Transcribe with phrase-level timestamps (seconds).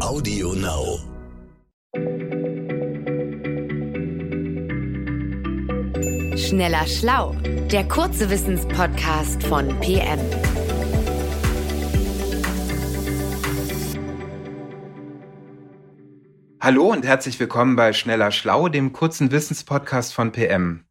[0.00, 0.98] Audio Now.
[6.36, 7.34] Schneller Schlau,
[7.72, 10.20] der kurze Wissenspodcast von PM.
[16.60, 20.84] Hallo und herzlich willkommen bei Schneller Schlau, dem kurzen Wissenspodcast von PM.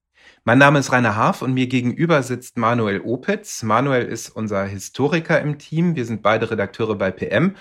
[0.46, 3.62] Mein Name ist Rainer Harf und mir gegenüber sitzt Manuel Opitz.
[3.62, 5.96] Manuel ist unser Historiker im Team.
[5.96, 7.56] Wir sind beide Redakteure bei PM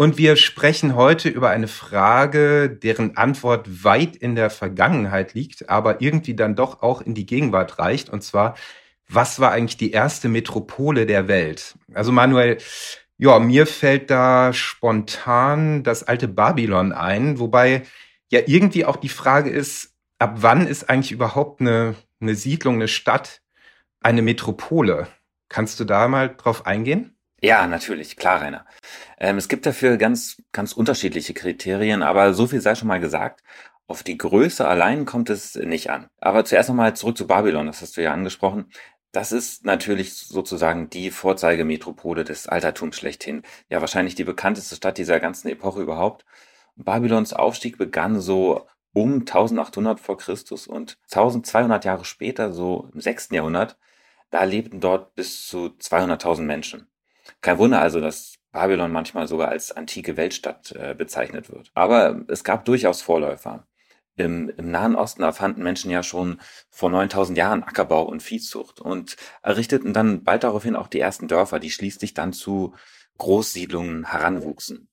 [0.00, 6.00] und wir sprechen heute über eine Frage, deren Antwort weit in der Vergangenheit liegt, aber
[6.00, 8.08] irgendwie dann doch auch in die Gegenwart reicht.
[8.08, 8.56] Und zwar,
[9.10, 11.74] was war eigentlich die erste Metropole der Welt?
[11.92, 12.56] Also Manuel,
[13.18, 17.82] ja, mir fällt da spontan das alte Babylon ein, wobei
[18.30, 22.88] ja irgendwie auch die Frage ist, ab wann ist eigentlich überhaupt eine, eine Siedlung, eine
[22.88, 23.42] Stadt,
[24.00, 25.08] eine Metropole?
[25.50, 27.14] Kannst du da mal drauf eingehen?
[27.42, 28.66] Ja, natürlich, klar, Rainer.
[29.18, 33.42] Ähm, es gibt dafür ganz, ganz unterschiedliche Kriterien, aber so viel sei schon mal gesagt.
[33.86, 36.08] Auf die Größe allein kommt es nicht an.
[36.20, 38.70] Aber zuerst nochmal zurück zu Babylon, das hast du ja angesprochen.
[39.12, 43.42] Das ist natürlich sozusagen die Vorzeigemetropole des Altertums schlechthin.
[43.68, 46.24] Ja, wahrscheinlich die bekannteste Stadt dieser ganzen Epoche überhaupt.
[46.76, 53.30] Babylons Aufstieg begann so um 1800 vor Christus und 1200 Jahre später, so im 6.
[53.32, 53.78] Jahrhundert,
[54.30, 56.89] da lebten dort bis zu 200.000 Menschen.
[57.40, 61.70] Kein Wunder also, dass Babylon manchmal sogar als antike Weltstadt äh, bezeichnet wird.
[61.74, 63.66] Aber es gab durchaus Vorläufer.
[64.16, 69.16] Im, Im Nahen Osten erfanden Menschen ja schon vor 9000 Jahren Ackerbau und Viehzucht und
[69.42, 72.74] errichteten dann bald daraufhin auch die ersten Dörfer, die schließlich dann zu
[73.18, 74.88] Großsiedlungen heranwuchsen.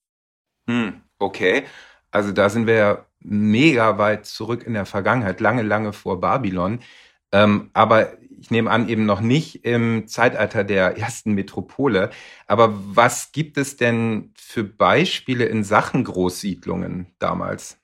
[0.69, 1.65] Hm, okay.
[2.11, 6.79] Also da sind wir ja mega weit zurück in der Vergangenheit, lange, lange vor Babylon.
[7.31, 12.11] Ähm, aber ich nehme an, eben noch nicht im Zeitalter der ersten Metropole.
[12.45, 17.77] Aber was gibt es denn für Beispiele in Sachen Großsiedlungen damals?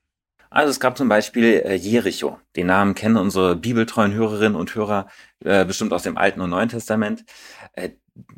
[0.49, 2.39] Also es gab zum Beispiel äh, Jericho.
[2.55, 5.07] Den Namen kennen unsere bibeltreuen Hörerinnen und Hörer
[5.43, 7.25] äh, bestimmt aus dem Alten und Neuen Testament.
[7.73, 7.89] Äh,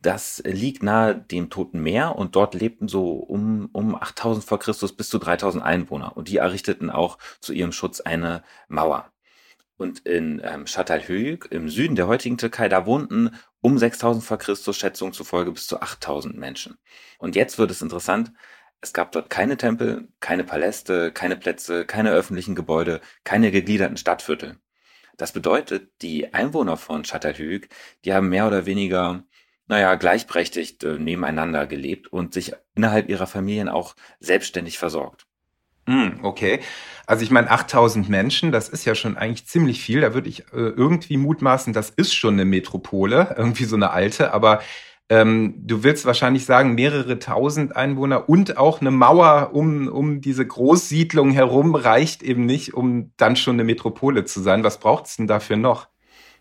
[0.01, 4.95] das liegt nahe dem Toten Meer und dort lebten so um, um 8000 vor Christus
[4.95, 6.15] bis zu 3000 Einwohner.
[6.15, 9.11] Und die errichteten auch zu ihrem Schutz eine Mauer.
[9.77, 13.31] Und in ähm, Çatalhöyük im Süden der heutigen Türkei, da wohnten
[13.61, 16.77] um 6000 vor Christus Schätzungen zufolge bis zu 8000 Menschen.
[17.19, 18.31] Und jetzt wird es interessant,
[18.81, 24.59] es gab dort keine Tempel, keine Paläste, keine Plätze, keine öffentlichen Gebäude, keine gegliederten Stadtviertel.
[25.17, 27.69] Das bedeutet, die Einwohner von Çatalhöyük,
[28.03, 29.23] die haben mehr oder weniger,
[29.67, 35.25] naja, gleichberechtigt äh, nebeneinander gelebt und sich innerhalb ihrer Familien auch selbstständig versorgt.
[35.87, 36.59] Hm, okay.
[37.05, 40.01] Also ich meine, 8000 Menschen, das ist ja schon eigentlich ziemlich viel.
[40.01, 44.33] Da würde ich äh, irgendwie mutmaßen, das ist schon eine Metropole, irgendwie so eine alte.
[44.33, 44.61] Aber
[45.09, 50.47] ähm, du willst wahrscheinlich sagen, mehrere tausend Einwohner und auch eine Mauer um, um diese
[50.47, 54.63] Großsiedlung herum reicht eben nicht, um dann schon eine Metropole zu sein.
[54.63, 55.87] Was braucht es denn dafür noch?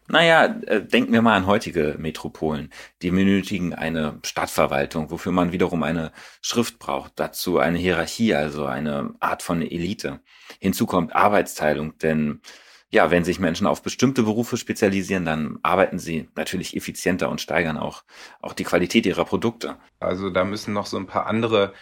[0.07, 2.71] Naja, äh, denken wir mal an heutige Metropolen.
[3.01, 7.13] Die benötigen eine Stadtverwaltung, wofür man wiederum eine Schrift braucht.
[7.17, 10.21] Dazu eine Hierarchie, also eine Art von Elite.
[10.61, 12.43] Hinzu kommt Arbeitsteilung, denn
[12.91, 17.79] ja, wenn sich Menschen auf bestimmte Berufe spezialisieren, dann arbeiten sie natürlich effizienter und steigern
[17.79, 18.05] auch,
[18.41, 19.79] auch die Qualität ihrer Produkte.
[19.99, 21.73] Also da müssen noch so ein paar andere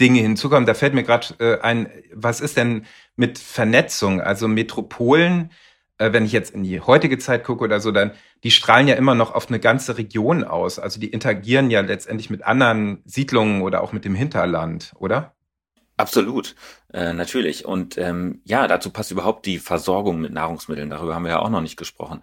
[0.00, 0.66] Dinge hinzukommen.
[0.66, 4.20] Da fällt mir gerade äh, ein, was ist denn mit Vernetzung?
[4.20, 5.50] Also Metropolen
[5.98, 8.12] wenn ich jetzt in die heutige Zeit gucke oder so, dann,
[8.44, 10.78] die strahlen ja immer noch auf eine ganze Region aus.
[10.78, 15.34] Also die interagieren ja letztendlich mit anderen Siedlungen oder auch mit dem Hinterland, oder?
[15.96, 16.54] Absolut,
[16.92, 17.64] äh, natürlich.
[17.64, 20.90] Und ähm, ja, dazu passt überhaupt die Versorgung mit Nahrungsmitteln.
[20.90, 22.22] Darüber haben wir ja auch noch nicht gesprochen.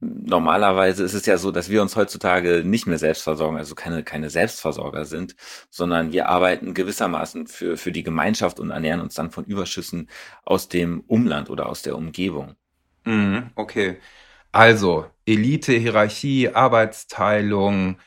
[0.00, 4.04] Normalerweise ist es ja so, dass wir uns heutzutage nicht mehr selbst versorgen, also keine,
[4.04, 5.34] keine Selbstversorger sind,
[5.70, 10.08] sondern wir arbeiten gewissermaßen für, für die Gemeinschaft und ernähren uns dann von Überschüssen
[10.44, 12.54] aus dem Umland oder aus der Umgebung.
[13.08, 13.98] Mhm, okay.
[14.52, 17.98] Also Elite, Hierarchie, Arbeitsteilung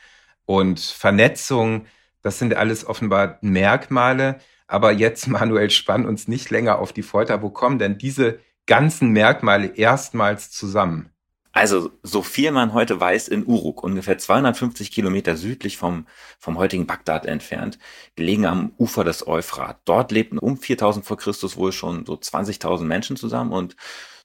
[0.46, 1.86] und Vernetzung,
[2.22, 4.38] das sind alles offenbar Merkmale.
[4.68, 7.42] Aber jetzt, Manuel, spann uns nicht länger auf die Folter.
[7.42, 11.10] Wo kommen denn diese ganzen Merkmale erstmals zusammen?
[11.54, 16.06] Also, so viel man heute weiß, in Uruk, ungefähr 250 Kilometer südlich vom,
[16.38, 17.78] vom heutigen Bagdad entfernt,
[18.16, 19.80] gelegen am Ufer des Euphrat.
[19.84, 23.76] Dort lebten um 4000 vor Christus wohl schon so 20.000 Menschen zusammen und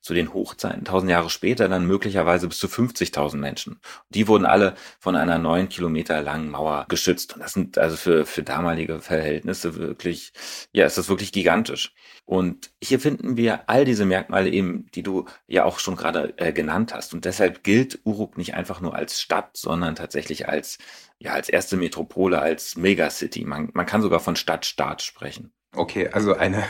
[0.02, 3.80] zu den Hochzeiten, tausend Jahre später dann möglicherweise bis zu 50.000 Menschen.
[4.10, 7.34] Die wurden alle von einer neun Kilometer langen Mauer geschützt.
[7.34, 10.34] Und das sind also für, für damalige Verhältnisse wirklich,
[10.72, 11.94] ja, ist das wirklich gigantisch.
[12.26, 16.52] Und hier finden wir all diese Merkmale eben, die du ja auch schon gerade äh,
[16.52, 17.14] genannt hast.
[17.14, 20.78] Und deshalb gilt Uruk nicht einfach nur als Stadt, sondern tatsächlich als,
[21.20, 23.46] ja, als erste Metropole, als Megacity.
[23.46, 25.54] Man, man kann sogar von Stadt-Staat sprechen.
[25.76, 26.64] Okay, also eine,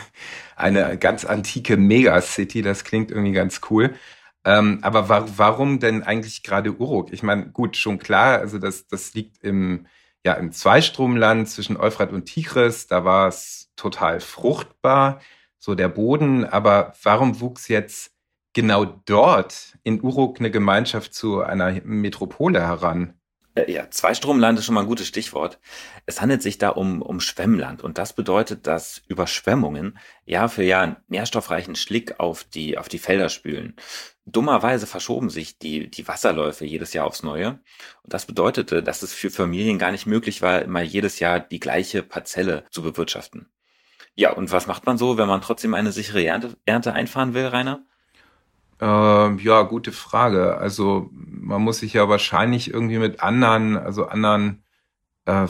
[0.56, 3.96] eine ganz antike Megacity, das klingt irgendwie ganz cool.
[4.44, 7.12] Ähm, aber wa warum denn eigentlich gerade Uruk?
[7.14, 9.88] Ich meine, gut, schon klar, also das, das liegt im,
[10.26, 15.22] ja, im Zweistromland zwischen Euphrat und Tigris, da war es total fruchtbar,
[15.60, 18.12] so der Boden, aber warum wuchs jetzt
[18.54, 23.17] genau dort in Uruk eine Gemeinschaft zu einer Metropole heran?
[23.58, 25.60] Äh, ja, Zweistromland ist schon mal ein gutes Stichwort.
[26.06, 30.98] Es handelt sich da um, um Schwemmland und das bedeutet, dass Überschwemmungen Jahr für Jahr
[31.08, 33.76] nährstoffreichen Schlick auf die, auf die Felder spülen.
[34.26, 37.60] Dummerweise verschoben sich die, die Wasserläufe jedes Jahr aufs Neue
[38.04, 41.60] und das bedeutete, dass es für Familien gar nicht möglich war, immer jedes Jahr die
[41.60, 43.50] gleiche Parzelle zu bewirtschaften.
[44.16, 47.46] Ja, und was macht man so, wenn man trotzdem eine sichere Ernte, Ernte einfahren will,
[47.46, 47.86] Rainer?
[48.80, 50.58] Ähm, ja, gute Frage.
[50.58, 54.64] Also man muss sich ja wahrscheinlich irgendwie mit anderen, also anderen,
[55.26, 55.48] äh,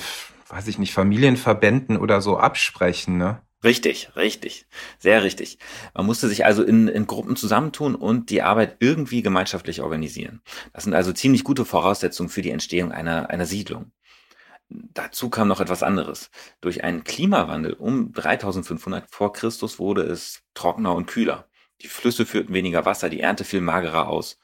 [0.49, 3.41] weiß ich nicht, Familienverbänden oder so absprechen, ne?
[3.63, 4.67] Richtig, richtig,
[4.99, 5.57] sehr richtig.
[5.95, 10.41] Man musste sich also in, in Gruppen zusammentun und die Arbeit irgendwie gemeinschaftlich organisieren.
[10.73, 13.91] Das sind also ziemlich gute Voraussetzungen für die Entstehung einer, einer Siedlung.
[14.69, 16.29] Dazu kam noch etwas anderes.
[16.61, 21.47] Durch einen Klimawandel um 3500 vor Christus wurde es trockener und kühler.
[21.81, 24.39] Die Flüsse führten weniger Wasser, die Ernte fiel magerer aus.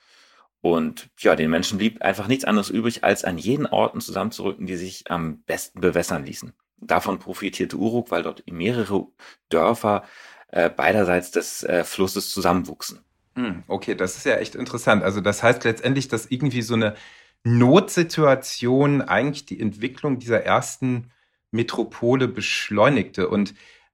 [0.61, 4.77] Und ja, den Menschen blieb einfach nichts anderes übrig, als an jeden Orten zusammenzurücken, die
[4.77, 6.53] sich am besten bewässern ließen.
[6.77, 9.07] Davon profitierte Uruk, weil dort mehrere
[9.49, 10.03] Dörfer
[10.47, 12.99] äh, beiderseits des äh, Flusses zusammenwuchsen.
[13.35, 15.03] Hm, okay, das ist ja echt interessant.
[15.03, 16.95] Also das heißt letztendlich, dass irgendwie so eine
[17.43, 21.11] Notsituation eigentlich die Entwicklung dieser ersten
[21.51, 23.27] Metropole beschleunigte.
[23.27, 23.53] Und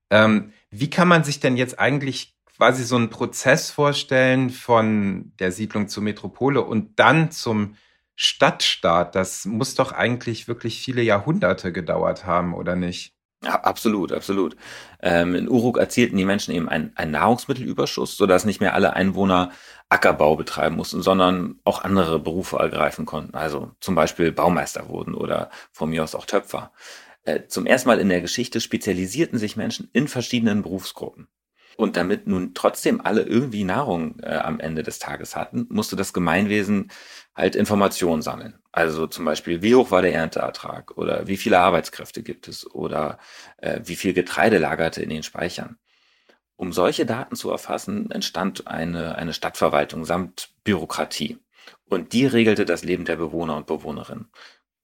[0.09, 5.53] ähm, wie kann man sich denn jetzt eigentlich quasi so einen Prozess vorstellen von der
[5.53, 7.75] Siedlung zur Metropole und dann zum
[8.17, 9.15] Stadtstaat.
[9.15, 13.13] Das muss doch eigentlich wirklich viele Jahrhunderte gedauert haben, oder nicht?
[13.45, 14.57] Ja, absolut, absolut.
[15.01, 19.51] Ähm, in Uruk erzielten die Menschen eben einen, einen Nahrungsmittelüberschuss, sodass nicht mehr alle Einwohner
[19.87, 23.35] Ackerbau betreiben mussten, sondern auch andere Berufe ergreifen konnten.
[23.35, 26.73] Also zum Beispiel Baumeister wurden oder von mir aus auch Töpfer.
[27.23, 31.29] Äh, zum ersten Mal in der Geschichte spezialisierten sich Menschen in verschiedenen Berufsgruppen.
[31.79, 36.11] Und damit nun trotzdem alle irgendwie Nahrung äh, am Ende des Tages hatten, musste das
[36.11, 36.91] Gemeinwesen
[37.33, 38.59] halt Informationen sammeln.
[38.73, 43.17] Also zum Beispiel, wie hoch war der Ernteertrag oder wie viele Arbeitskräfte gibt es oder
[43.59, 45.77] äh, wie viel Getreide lagerte in den Speichern.
[46.57, 51.39] Um solche Daten zu erfassen, entstand eine, eine Stadtverwaltung samt Bürokratie.
[51.85, 54.29] Und die regelte das Leben der Bewohner und Bewohnerinnen.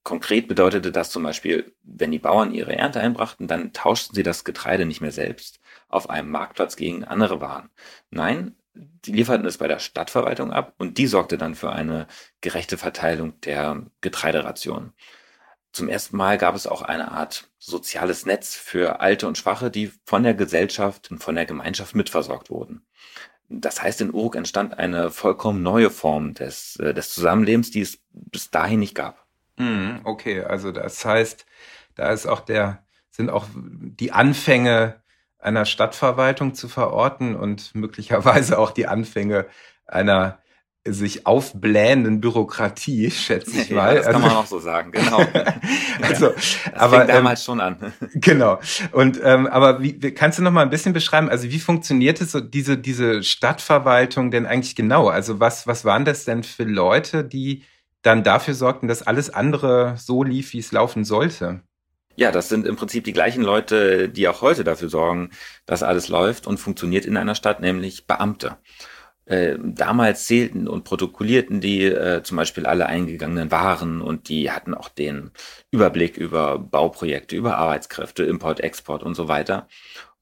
[0.06, 4.44] Konkret bedeutete das zum Beispiel, wenn die Bauern ihre Ernte einbrachten, dann tauschten sie das
[4.44, 5.60] Getreide nicht mehr selbst,
[5.90, 7.72] auf einem Marktplatz gegen andere Waren.
[8.12, 12.06] Nein, die lieferten es bei der Stadtverwaltung ab und die sorgte dann für eine
[12.40, 14.94] gerechte Verteilung der Getreideration.
[15.74, 19.92] Zum ersten Mal gab es auch eine Art soziales Netz für Alte und Schwache, die
[20.06, 22.86] von der Gesellschaft und von der Gemeinschaft mitversorgt wurden.
[23.50, 28.00] Das heißt, in Uruk entstand eine vollkommen neue Form des, äh, des Zusammenlebens, die es
[28.12, 29.25] bis dahin nicht gab.
[29.58, 31.46] Hm, okay, also das heißt,
[31.96, 35.02] da ist auch der, sind auch die Anfänge
[35.40, 39.46] einer Stadtverwaltung zu verorten und möglicherweise auch die Anfänge
[39.86, 40.40] einer
[40.88, 43.90] sich aufblähenden Bürokratie, schätze ich mal.
[43.90, 45.18] Ja, das kann also, man auch so sagen, genau.
[46.02, 47.94] also, ja, das aber fing damals ähm, schon an.
[48.16, 48.60] genau.
[48.92, 51.30] Und ähm, aber wie kannst du noch mal ein bisschen beschreiben?
[51.30, 55.08] Also wie funktioniert es so diese diese Stadtverwaltung denn eigentlich genau?
[55.08, 57.64] Also was was waren das denn für Leute, die
[58.06, 61.62] dann dafür sorgten, dass alles andere so lief, wie es laufen sollte?
[62.16, 65.32] Ja, das sind im Prinzip die gleichen Leute, die auch heute dafür sorgen,
[65.66, 68.58] dass alles läuft und funktioniert in einer Stadt, nämlich Beamte.
[69.26, 74.76] Äh, damals zählten und protokollierten die äh, zum Beispiel alle eingegangenen Waren und die hatten
[74.76, 75.32] auch den
[75.72, 79.68] Überblick über Bauprojekte, über Arbeitskräfte, Import, Export und so weiter.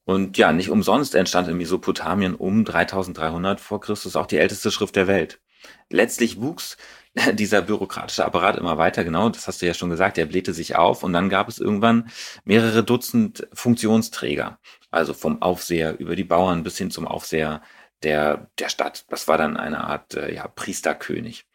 [0.06, 4.96] Und ja, nicht umsonst entstand in Mesopotamien um 3300 vor Christus auch die älteste Schrift
[4.96, 5.42] der Welt.
[5.90, 6.78] Letztlich wuchs
[7.34, 10.76] dieser bürokratische Apparat immer weiter, genau, das hast du ja schon gesagt, der blähte sich
[10.76, 12.10] auf und dann gab es irgendwann
[12.44, 14.60] mehrere Dutzend Funktionsträger.
[14.92, 17.62] Also vom Aufseher über die Bauern bis hin zum Aufseher
[18.04, 19.06] der, der Stadt.
[19.10, 21.46] Das war dann eine Art äh, ja, Priesterkönig.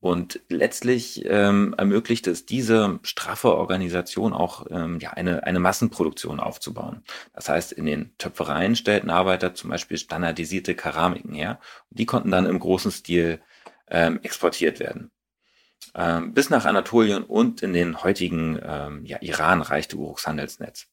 [0.00, 7.04] Und letztlich ähm, ermöglichte es diese straffe Organisation auch ähm, ja, eine, eine Massenproduktion aufzubauen.
[7.34, 11.60] Das heißt, in den Töpfereien stellten Arbeiter zum Beispiel standardisierte Keramiken her.
[11.88, 13.42] Und die konnten dann im großen Stil
[13.92, 15.12] ähm, exportiert werden.
[15.94, 20.88] Ähm, bis nach Anatolien und in den heutigen ähm, ja, Iran reichte Uruks Handelsnetz.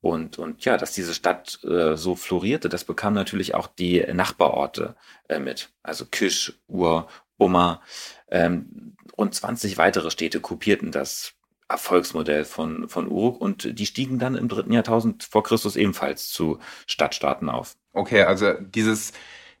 [0.00, 4.94] Und, und ja, dass diese Stadt äh, so florierte, das bekam natürlich auch die Nachbarorte
[5.28, 5.70] äh, mit.
[5.82, 7.82] Also Kisch, Ur, Umma.
[8.28, 11.34] Ähm, rund 20 weitere Städte kopierten das
[11.68, 16.60] Erfolgsmodell von, von Uruk und die stiegen dann im dritten Jahrtausend vor Christus ebenfalls zu
[16.86, 17.76] Stadtstaaten auf.
[17.92, 19.12] Okay, also dieses,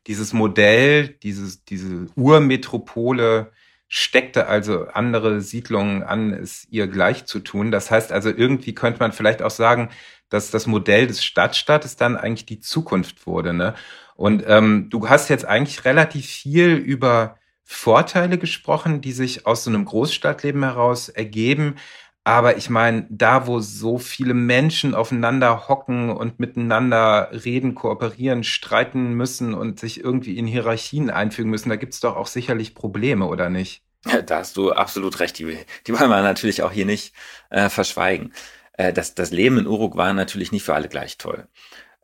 [0.06, 3.52] dieses Modell, dieses, diese Urmetropole
[3.88, 7.70] steckte also andere Siedlungen an, es ihr gleich zu tun.
[7.70, 9.90] Das heißt also, irgendwie könnte man vielleicht auch sagen,
[10.28, 13.52] dass das Modell des Stadtstaates dann eigentlich die Zukunft wurde.
[13.52, 13.74] Ne?
[14.16, 19.70] Und ähm, du hast jetzt eigentlich relativ viel über Vorteile gesprochen, die sich aus so
[19.70, 21.76] einem Großstadtleben heraus ergeben.
[22.26, 29.12] Aber ich meine, da wo so viele Menschen aufeinander hocken und miteinander reden, kooperieren, streiten
[29.12, 33.48] müssen und sich irgendwie in Hierarchien einfügen müssen, da gibt's doch auch sicherlich Probleme, oder
[33.48, 33.84] nicht?
[34.26, 35.38] Da hast du absolut recht.
[35.38, 35.56] Die,
[35.86, 37.14] die wollen wir natürlich auch hier nicht
[37.50, 38.32] äh, verschweigen.
[38.72, 41.46] Äh, das, das Leben in Uruk war natürlich nicht für alle gleich toll.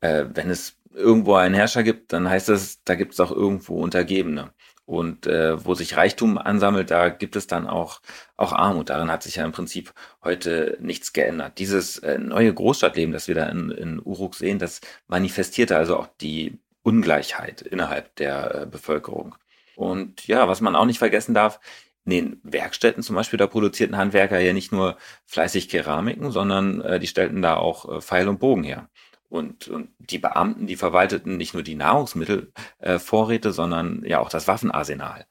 [0.03, 3.83] Äh, wenn es irgendwo einen Herrscher gibt, dann heißt das, da gibt es auch irgendwo
[3.83, 4.53] Untergebene.
[4.85, 8.01] Und äh, wo sich Reichtum ansammelt, da gibt es dann auch,
[8.37, 8.91] auch Armut.
[8.91, 9.93] Darin hat sich ja im Prinzip
[10.25, 11.59] heute nichts geändert.
[11.59, 16.09] Dieses äh, neue Großstadtleben, das wir da in, in Uruk sehen, das manifestierte also auch
[16.21, 19.37] die Ungleichheit innerhalb der äh, Bevölkerung.
[19.77, 21.61] Und ja, was man auch nicht vergessen darf,
[22.05, 24.97] in den Werkstätten zum Beispiel, da produzierten Handwerker ja nicht nur
[25.27, 28.89] fleißig Keramiken, sondern äh, die stellten da auch äh, Pfeil und Bogen her.
[29.33, 34.47] Und, und die Beamten, die verwalteten nicht nur die Nahrungsmittelvorräte, äh, sondern ja auch das
[34.47, 35.25] Waffenarsenal.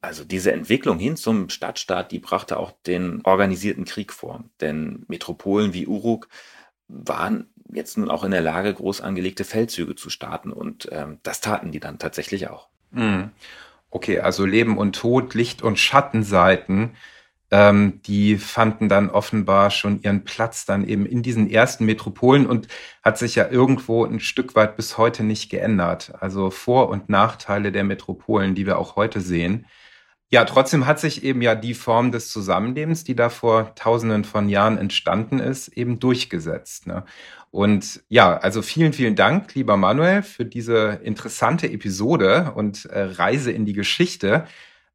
[0.00, 4.44] Also diese Entwicklung hin zum Stadtstaat, die brachte auch den organisierten Krieg vor.
[4.60, 6.28] Denn Metropolen wie Uruk
[6.86, 10.52] waren jetzt nun auch in der Lage, groß angelegte Feldzüge zu starten.
[10.52, 12.68] Und ähm, das taten die dann tatsächlich auch.
[12.92, 13.32] Mhm.
[13.90, 16.94] Okay, also Leben und Tod, Licht und Schattenseiten
[17.50, 22.68] ähm, die fanden dann offenbar schon ihren Platz dann eben in diesen ersten Metropolen und
[23.02, 26.12] hat sich ja irgendwo ein Stück weit bis heute nicht geändert.
[26.20, 29.66] Also Vor- und Nachteile der Metropolen, die wir auch heute sehen.
[30.30, 34.48] Ja, trotzdem hat sich eben ja die Form des Zusammenlebens, die da vor tausenden von
[34.48, 36.88] Jahren entstanden ist, eben durchgesetzt.
[36.88, 37.04] Ne?
[37.52, 43.52] Und ja, also vielen, vielen Dank, lieber Manuel, für diese interessante Episode und äh, Reise
[43.52, 44.46] in die Geschichte.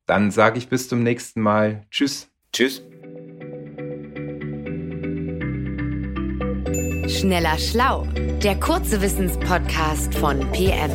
[0.07, 1.85] Dann sage ich bis zum nächsten Mal.
[1.91, 2.31] Tschüss.
[2.51, 2.81] Tschüss.
[7.07, 8.07] Schneller Schlau,
[8.41, 10.91] der kurze Wissenspodcast von PM.